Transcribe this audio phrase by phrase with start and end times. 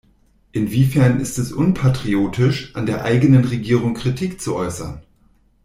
[0.51, 5.03] Inwiefern ist es unpatriotisch, an der eigenen Regierung Kritik zu äußern?